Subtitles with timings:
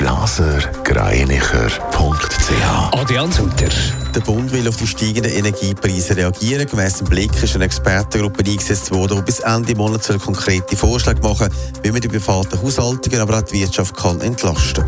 [0.00, 3.68] blasergreinicher.ch Adrian Sutter.
[4.14, 6.66] Der Bund will auf die steigenden Energiepreise reagieren.
[6.66, 11.20] Gemäss dem Blick ist eine Expertengruppe eingesetzt worden, die bis Ende Monat soll konkrete Vorschläge
[11.20, 11.50] machen
[11.82, 14.84] wie man die privaten Haushaltungen, aber auch die Wirtschaft kann entlasten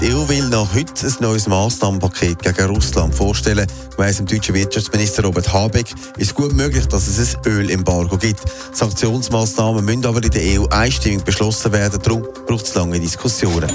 [0.00, 3.66] Die EU will noch heute ein neues Massnahmenpaket gegen Russland vorstellen.
[3.96, 8.42] Gemäss dem deutschen Wirtschaftsminister Robert Habeck ist es gut möglich, dass es ein Ölembargo gibt.
[8.72, 12.00] Sanktionsmaßnahmen müssen aber in der EU einstimmig beschlossen werden.
[12.02, 13.72] Darum braucht es lange Diskussionen.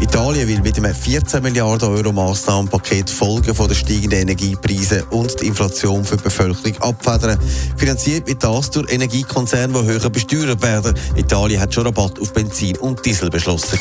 [0.00, 5.46] Italien will mit einem 14 Milliarden Euro Massnahmenpaket Folgen von der steigenden Energiepreise und die
[5.46, 7.38] Inflation für die Bevölkerung abfedern.
[7.76, 10.94] Finanziert wird das durch Energiekonzerne, die höher besteuert werden.
[11.16, 13.78] Italien hat schon Rabatt auf Benzin und Diesel beschlossen.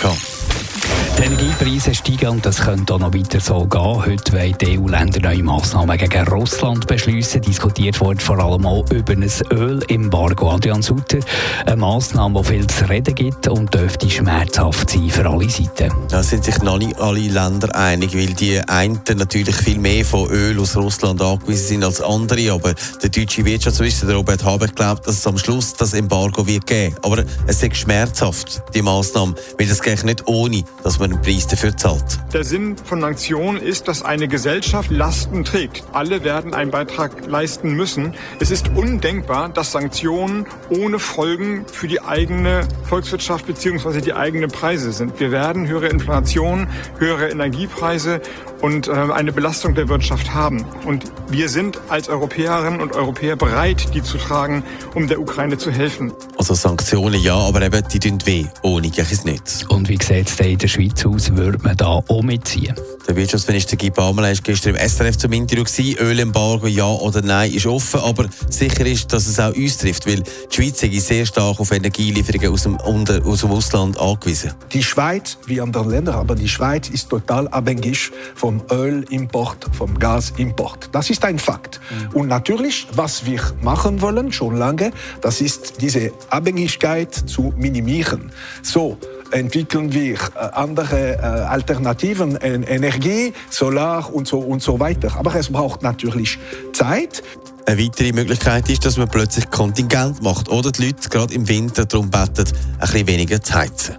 [1.17, 4.05] Die Energiepreise steigen und das könnte auch noch weiter so gehen.
[4.05, 7.41] Heute wollen die EU-Länder neue Massnahmen gegen Russland beschließen.
[7.41, 10.51] Diskutiert wird vor allem auch über ein Ölembargo.
[10.51, 11.19] Adrian Sutter,
[11.65, 15.93] eine Massnahme, die viel zu reden gibt und dürfte schmerzhaft sein für alle Seiten.
[16.09, 20.29] Da sind sich noch nicht alle Länder einig, weil die einen natürlich viel mehr von
[20.29, 22.51] Öl aus Russland angewiesen sind als andere.
[22.51, 26.93] Aber der deutsche Wirtschaftsminister Robert Habeck glaubt, dass es am Schluss das Embargo wird geben.
[27.03, 31.21] Aber es ist schmerzhaft, die Massnahme, weil das geht nicht ohne, dass man man den
[31.21, 32.19] Preis dafür zahlt.
[32.33, 35.83] Der Sinn von Sanktionen ist, dass eine Gesellschaft Lasten trägt.
[35.93, 38.13] Alle werden einen Beitrag leisten müssen.
[38.39, 44.01] Es ist undenkbar, dass Sanktionen ohne Folgen für die eigene Volkswirtschaft bzw.
[44.01, 45.19] die eigenen Preise sind.
[45.19, 46.67] Wir werden höhere Inflation,
[46.97, 48.21] höhere Energiepreise
[48.61, 50.65] und äh, eine Belastung der Wirtschaft haben.
[50.85, 54.63] Und wir sind als Europäerinnen und Europäer bereit, die zu tragen,
[54.95, 56.13] um der Ukraine zu helfen.
[56.37, 59.65] Also Sanktionen ja, aber eben die tun weh, ohne gleiches nicht.
[59.69, 61.35] Und wie sieht es in der Schweiz aus?
[61.35, 62.75] Würde man da auch mitziehen?
[63.07, 65.63] Der Wirtschaftsminister Guy Baumann war gestern im SRF zum Interview.
[65.63, 65.97] Gewesen.
[65.99, 67.99] Ölembargo, ja oder nein, ist offen.
[67.99, 71.71] Aber sicher ist, dass es auch uns trifft, weil die Schweiz ist sehr stark auf
[71.71, 74.53] Energielieferungen aus dem, aus dem Ausland angewiesen.
[74.73, 80.89] Die Schweiz, wie andere Länder, aber die Schweiz ist total abhängig vom Ölimport, vom Gasimport.
[80.91, 81.79] Das ist ein Fakt.
[81.89, 82.19] Mhm.
[82.19, 84.91] Und natürlich, was wir machen wollen, schon lange,
[85.21, 88.31] das ist diese Abhängigkeit zu minimieren.
[88.61, 88.97] So,
[89.31, 95.15] entwickeln wir äh, andere äh, Alternativen, Energie, Solar und so, und so weiter.
[95.17, 96.37] Aber es braucht natürlich
[96.73, 97.23] Zeit.
[97.65, 101.85] Eine weitere Möglichkeit ist, dass man plötzlich Kontingent macht oder die Leute gerade im Winter
[101.85, 103.95] darum beten, ein bisschen weniger zu heizen.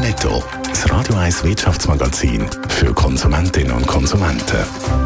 [0.00, 5.05] Netto, das Radio 1 Wirtschaftsmagazin für Konsumentinnen und Konsumenten.